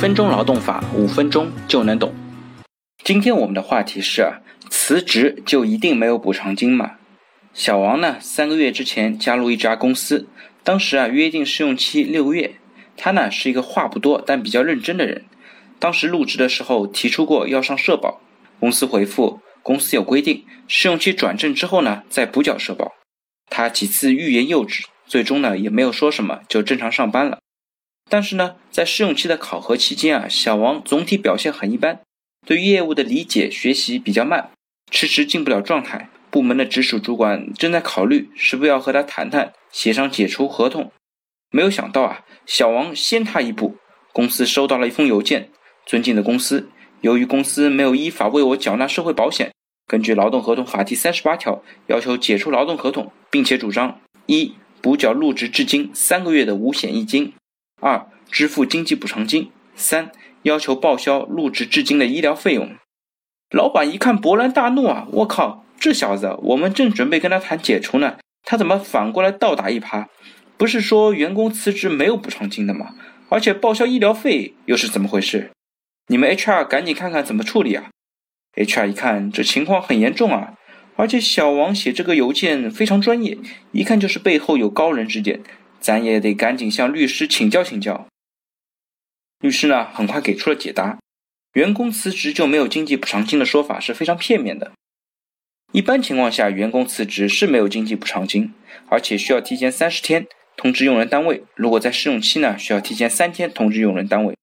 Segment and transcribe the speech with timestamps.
[0.00, 2.14] 分钟劳动法，五分钟就能懂。
[3.04, 4.32] 今天我们的话题是：
[4.70, 6.92] 辞职就一定没有补偿金吗？
[7.52, 10.26] 小王呢，三个月之前加入一家公司，
[10.64, 12.54] 当时啊约定试用期六个月。
[12.96, 15.26] 他呢是一个话不多但比较认真的人。
[15.78, 18.22] 当时入职的时候提出过要上社保，
[18.58, 22.94] 公司回复公司有规定，试用期转正之后呢再补缴社保。
[23.50, 27.40] 他几次欲言又止，最终呢也没有说什么，就正常上班了。
[28.10, 32.00] 但是呢，在试用期的考核期间啊，小王总体表现很一般，
[32.44, 34.50] 对业务的理解学习比较慢，
[34.90, 36.10] 迟迟进不了状态。
[36.28, 40.92] 部门的直属主管正在考虑是不要和他谈谈，协商解除合同。
[41.52, 43.76] 没有想到啊，小王先他一步，
[44.12, 45.50] 公司收到了一封邮件：
[45.86, 46.68] 尊敬的公司，
[47.00, 49.52] 由于公司没有依法为我缴纳社会保险，
[49.86, 57.32] 根据劳动合同法第三十八条，要求解除劳动合同，并且主张一补缴入职至今三个月的五险一金。
[57.80, 62.76] 二、支付经济补偿金；三、要求报销入职至今的医疗费用。
[63.50, 65.08] 老板一看勃然大怒啊！
[65.10, 70.06] 我靠，这小子，我们正准备跟他谈解除呢，他怎么反过来倒打一耙？
[70.56, 72.94] 不是说员工辞职没有补偿金的吗？
[73.28, 75.50] 而且报销医疗费又是怎么回事？
[76.08, 77.90] 你们 HR 赶紧看看怎么处理啊
[78.56, 80.54] ！HR 一看这情况很严重啊，
[80.96, 83.38] 而且小王写这个邮件非常专业，
[83.72, 85.40] 一看就是背后有高人指点。
[85.80, 88.06] 咱也得赶紧向律师请教请教。
[89.40, 90.98] 律师呢，很快给出了解答：
[91.54, 94.72] 员工辞职就没有经济补偿金的说法是非常片面的。
[95.72, 98.52] 一般情况下，员工辞职是没有经济补偿金，
[98.88, 101.44] 而且需要提前三十天通知用人单位。
[101.54, 104.36] 如果在试用期呢，需要提前三天通知用人单位。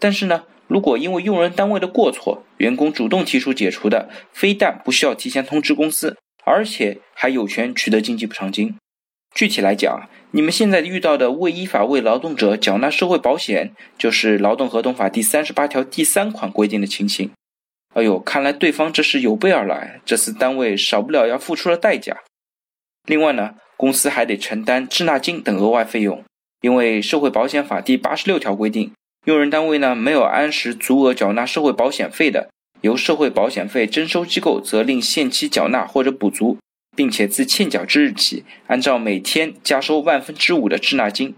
[0.00, 8.74] 但是呢，如果因为用人单位的过错，员工主动提出解除的，非但不需要提前通知公司，而且还有权取得经济补偿金。
[9.34, 17.30] 具体来讲，你们现在遇到的未依法为劳动者缴纳社会保险，就是《劳动合同法》第三十八条第三款规定的情形。
[17.94, 22.18] 哎呦，看来对方这是有备而来，这次单位少不了要付出了代价。
[23.06, 26.22] 另外呢，公司还得承担滞纳金等额外费用，
[26.60, 28.92] 因为《社会保险法》第八十六条规定，
[29.24, 32.48] 用人单位呢没有按时足额缴纳社会保险费的，
[32.82, 36.58] 由社会保险费征收机构责令限期缴纳或者补足。
[36.94, 41.34] 并且自欠缴之日起，按照每天加收万分之五的滞纳金，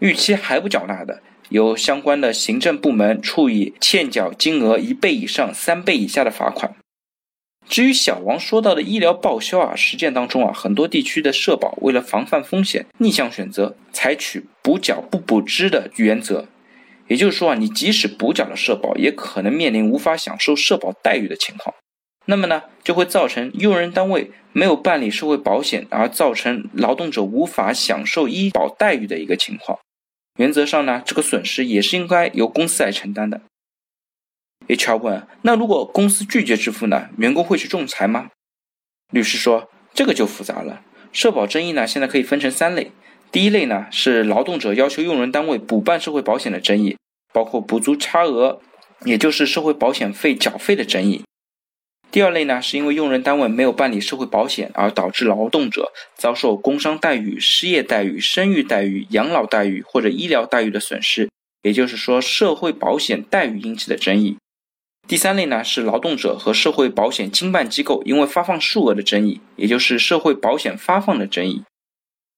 [0.00, 6.74] 逾期还不缴纳的，由相关的行政部门处以欠缴金额一倍以上三倍以下的罚款。
[7.68, 16.48] 至于小王说到的医疗报销啊，实践当中啊，很多地区的社保为了防范风险，逆向选择采取补缴不补支的原则，
[17.06, 21.74] 也就是说啊，你即使补缴了社保，也可能面临无法享受社保待遇的情况。
[22.26, 29.78] 那么呢，就会造成用人单位没有办理社会保险，而造成劳动者无法享受医保待遇的一个情况。
[30.38, 33.42] 原则上呢，这个损失也是应该由公司来承担的。
[34.68, 37.08] HR 问：那如果公司拒绝支付呢？
[37.18, 38.30] 员工会去仲裁吗？
[39.10, 40.82] 律师说：这个就复杂了。
[41.12, 42.92] 社保争议呢，现在可以分成三类。
[43.30, 46.96] 第一类呢，是劳动者要求用人单位补办社会保险的争议，
[47.32, 48.60] 包括补足差额，
[49.04, 51.22] 也就是社会保险费缴费的争议。
[52.12, 61.30] 第二类呢，是因为用人单位没有办理社会保险，而导致劳动者遭受工伤待遇、失业待遇、生育待遇、养老待遇或者医疗待遇的损失，
[61.62, 64.36] 也就是说社会保险待遇引起的争议。
[65.08, 71.62] 第三类呢，是劳动者和社会保险经办机构因为发放数额的争议，也就是社会保险发放的争议。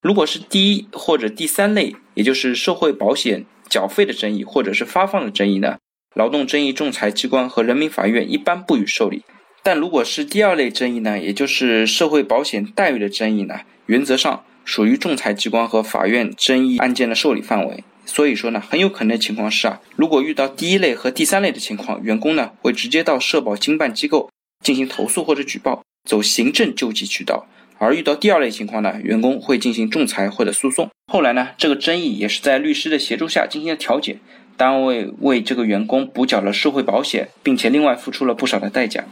[0.00, 5.76] 如果是第一或者第三类，也就是社会保险缴费的争议或者是发放的争议呢，
[6.14, 9.22] 劳动争议仲裁机关和人民法院一般不予受理。
[9.68, 17.84] 但如果是第二类争议呢，也就是社会保险待遇的争议呢，原则上属于仲裁机关和法院争议案件的受理范围。
[18.06, 24.30] 所以说呢，很有可能的情况是啊，如果遇到第一类和第三类的情况，员工呢会直接到社保经办机构
[24.64, 27.46] 进行投诉或者举报，走行政救济渠道；
[27.76, 30.88] 而遇到第二类情况呢，员工会进行仲裁或者诉讼。
[31.12, 34.16] 后来呢，这个争议也是在律师的协助下进行了调解，
[34.56, 39.04] 单位为这个员工补缴了社会保险，并且另外付出了不少的代价。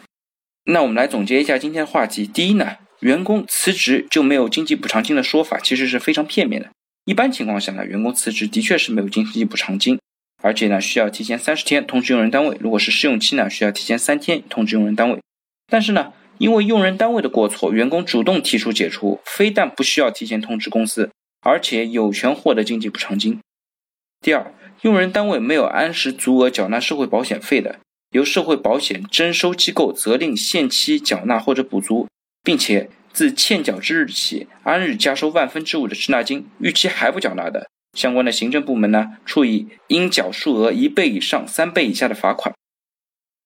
[0.69, 2.27] 那我们来总结一下今天的话题。
[2.27, 6.69] 第一呢，员工辞职就没有经济补偿金的说法其实是非常片面的。
[7.05, 10.01] 一般情况下呢，员工辞职的确是没有经济补偿金，
[10.43, 12.57] 而且呢需要提前三十天通知用人单位。
[12.59, 15.21] 如果是试用期呢，需要提前三天通知用人单位。
[15.71, 21.11] 但是呢，因为用人单位的过错，员工主动提出解除，非但不需要提前通知公司，
[21.43, 23.39] 而且有权获得经济补偿金。
[24.21, 24.53] 第二，
[24.83, 27.79] 用人单位没有按时足额缴纳社会保险费的。
[28.17, 32.09] 由社会保险征收机构责令限期缴纳或者补足，
[32.43, 42.55] 并且自欠缴之日起，按日加收万分之五的滞纳金，逾期还不缴纳的，相关的行政部门呢，处以应缴数额一倍以上三倍以下的罚款。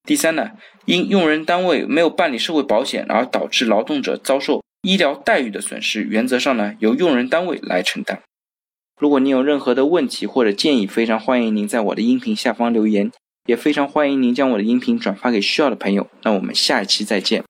[0.05, 0.53] 第三呢，
[0.87, 8.23] 因用人单位没有办理社会保险而导致劳动者遭受医疗待遇的损失，原则上呢，由用人单位来承担。
[8.99, 13.11] 如果您有任何的问题或者建议，非常欢迎您在我的音频下方留言，
[13.51, 16.07] 也非常欢迎您将我的音频转发给需要的朋友。
[16.23, 17.43] 那我们下一期再见。